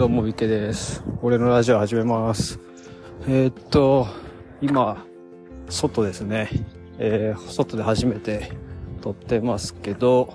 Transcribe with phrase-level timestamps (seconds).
[0.00, 1.04] どうも、みけです。
[1.20, 2.58] 俺のラジオ始めます。
[3.28, 4.06] えーっと、
[4.62, 5.04] 今、
[5.68, 6.48] 外ですね。
[6.98, 8.50] えー、外で初めて
[9.02, 10.32] 撮ってますけど、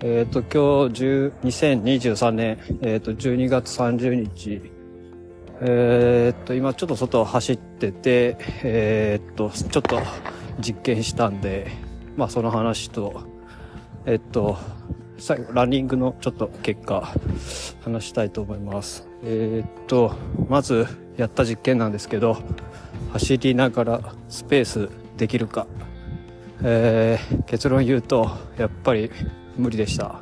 [0.00, 1.04] えーっと、今日、
[1.46, 4.72] 2023年、えっと、12月30日、
[5.60, 10.00] えっと、今ちょっと外を走ってて、えっと、ちょっと
[10.60, 11.70] 実験したんで、
[12.16, 13.20] まあその話と、
[14.06, 14.56] えっと、
[15.18, 17.12] 最後、ランニングのちょっと結果、
[17.82, 19.06] 話したいと思います。
[19.22, 20.14] えーっと、
[20.48, 22.38] まずやった実験なんですけど、
[23.12, 25.66] 走りながらスペースできるか。
[26.62, 29.10] えー結論言うと、やっぱり
[29.56, 30.20] 無理でした。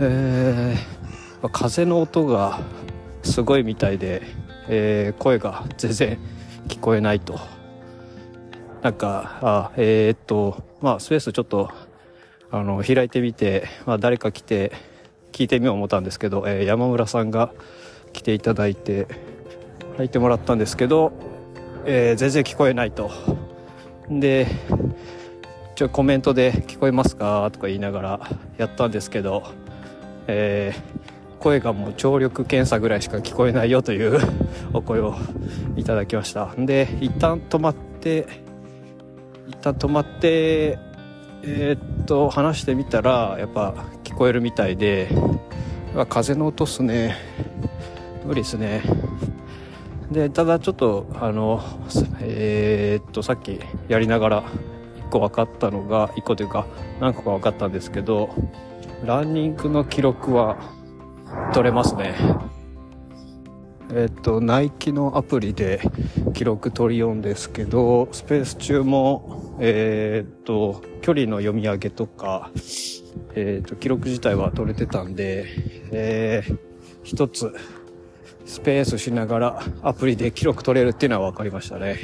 [0.00, 2.60] えー風の音が
[3.22, 4.22] すごいみたいで、
[4.68, 6.18] えー声が全然
[6.68, 7.38] 聞こえないと。
[8.82, 11.70] なんか、あえーっと、まあ、スペースちょっと
[12.50, 14.72] あの、開いてみて、まあ、誰か来て、
[15.32, 17.50] 聞いてみよう思ったんですけど、えー山村さんが
[18.12, 19.06] 来ていただいて、
[19.98, 21.12] 入ってもらったんですけど、
[21.84, 23.10] えー全然聞こえないと。
[24.08, 24.46] で、
[25.74, 27.50] ちょ、コメントで聞こえますか？
[27.52, 28.20] とか言いながら
[28.56, 29.44] やったんですけど、
[30.26, 31.06] えー
[31.38, 34.18] 声がもう聴力検査ぐらいしか聞こえないよという
[34.72, 35.14] お声を
[35.76, 36.48] いただきました。
[36.58, 38.26] で、一旦止まって、
[39.46, 40.78] 一旦止まって、
[41.48, 45.08] えーっと話してみたらやっぱ聞こえるみたいで
[46.08, 47.16] 風の音っすね。
[48.24, 48.82] 無理ですね。
[50.10, 51.62] でただちょっとあの
[52.20, 56.66] えーっとさっきやりながら1個分かったのが1個というか
[57.00, 58.30] 何個か分かったんですけど
[59.04, 60.56] ランニングの記録は
[61.52, 62.14] 取れますね。
[63.92, 65.80] えっと、ナイキのアプリで
[66.34, 72.50] 記録取り読んですけど、スペース中も、えっと、距離の読み上げとか、
[73.34, 75.46] えっと、記録自体は取れてたんで、
[75.92, 76.58] えー、
[77.04, 77.54] 一つ、
[78.44, 81.98] スペースしながらアプリで記録取れるっていうのは分かりましたね。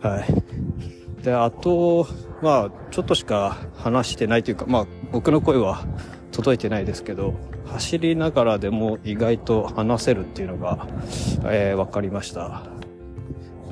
[0.00, 1.22] はい。
[1.22, 2.06] で、あと、
[2.42, 5.84] まあ、ちょっとしか話してないというか、まあ、僕の声は
[6.32, 7.34] 届いてないですけど、
[7.66, 10.86] 走りながらでも意外と話せるっていうのが、
[11.44, 12.64] えー、分かりました。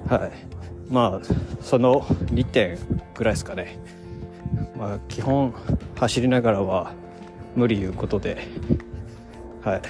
[0.09, 0.61] はい。
[0.89, 1.27] まあ、
[1.63, 2.79] その2点
[3.15, 3.79] ぐらいですかね。
[4.77, 5.55] まあ、基本、
[5.97, 6.93] 走りながらは
[7.57, 8.47] 無理いうことで、
[9.63, 9.83] はい。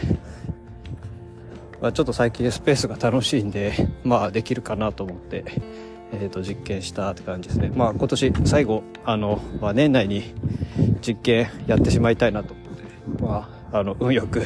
[1.81, 3.73] まあ、ちょっと最近スペースが楽しいんで、
[4.05, 5.45] まあ、できるかなと思って、
[6.13, 7.71] えっ、と、実験したって感じですね。
[7.75, 10.35] まあ、今年最後、あの、まあ、年内に
[11.01, 12.55] 実験やってしまいたいなと、
[13.21, 14.43] まあ、の、運よく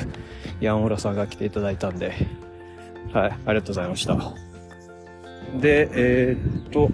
[0.61, 2.13] 山村さんが来ていただいたんで、
[3.13, 4.17] はい、ありがとうございました。
[5.61, 6.89] で、えーっと、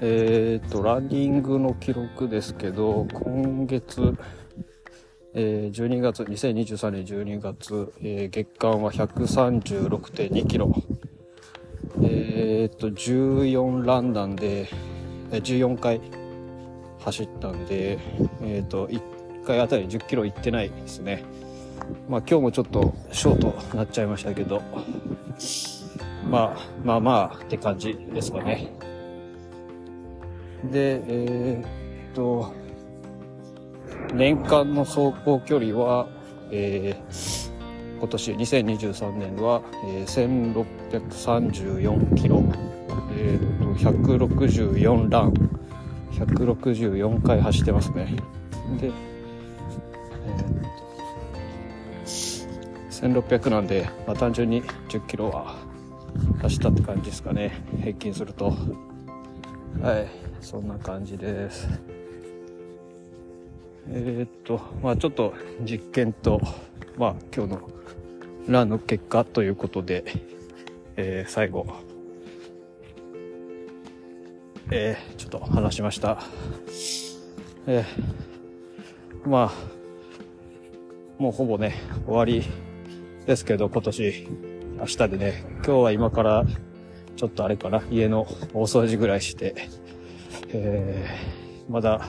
[0.00, 4.16] えーっと、ランニングの記録ですけど、今月、
[5.34, 10.72] えー12月、2023年12月、えー月間は136.2キロ。
[12.02, 14.68] えーっと、14ランなんで、
[15.30, 16.00] 14回
[17.00, 17.98] 走ったんで、
[18.42, 19.00] えっと、1
[19.42, 21.24] 1回あたり10キロ行ってないですね。
[22.08, 24.62] まあ今日もちょっとショートなっちゃいましたけど、
[26.30, 28.72] まあまあまあって感じですかね。
[30.70, 32.54] で、えーっと、
[34.14, 36.08] 年間の走行距離は、
[36.50, 37.42] えー
[38.02, 40.52] 今年2023年は、えー
[40.90, 42.42] 1634キロ、
[43.16, 45.32] えーっと、164ラン、
[46.12, 48.16] 164回走ってますね。
[48.80, 48.90] で、
[53.02, 55.56] 1600なんで、まあ、単純に10キロは
[56.40, 57.64] 走ったって感じですかね。
[57.80, 58.54] 平均すると。
[59.80, 60.08] はい。
[60.40, 61.68] そんな感じです。
[63.88, 66.40] えー、っとまあちょっと実験と
[66.96, 67.70] まあ今日の
[68.46, 70.04] ランの結果ということで、
[70.96, 71.66] えー最後。
[74.70, 76.22] えーちょっと話しました。
[77.66, 79.81] えーまあ
[81.22, 82.42] もうほぼね、終わり
[83.26, 84.28] ですけど、今年、
[84.76, 86.44] 明日でね、今日は今から、
[87.14, 89.54] ちょっとあれかな、家の大掃除ぐらいして、
[90.48, 92.08] えー、まだ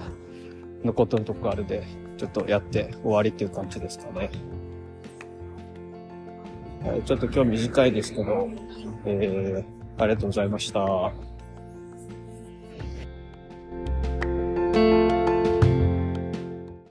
[0.84, 1.84] 残ってるとこあるで、
[2.18, 4.32] ちょっとやって終わりっていう感じですかね。
[6.84, 8.50] はい、ちょっと今日短いですけど、
[9.06, 11.14] えー、ありがとうございました。